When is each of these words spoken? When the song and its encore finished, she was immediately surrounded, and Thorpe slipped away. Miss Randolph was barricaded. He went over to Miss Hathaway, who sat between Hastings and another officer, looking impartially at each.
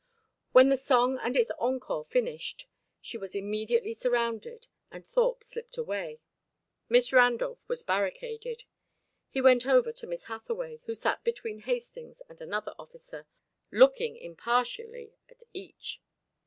When 0.51 0.69
the 0.69 0.77
song 0.77 1.19
and 1.21 1.37
its 1.37 1.51
encore 1.59 2.03
finished, 2.05 2.65
she 3.01 3.19
was 3.19 3.35
immediately 3.35 3.93
surrounded, 3.93 4.65
and 4.89 5.05
Thorpe 5.05 5.43
slipped 5.43 5.77
away. 5.77 6.21
Miss 6.89 7.13
Randolph 7.13 7.69
was 7.69 7.83
barricaded. 7.83 8.63
He 9.29 9.41
went 9.41 9.67
over 9.67 9.91
to 9.91 10.07
Miss 10.07 10.23
Hathaway, 10.23 10.77
who 10.87 10.95
sat 10.95 11.23
between 11.23 11.59
Hastings 11.59 12.19
and 12.27 12.41
another 12.41 12.73
officer, 12.79 13.27
looking 13.69 14.17
impartially 14.17 15.13
at 15.29 15.43
each. 15.53 16.01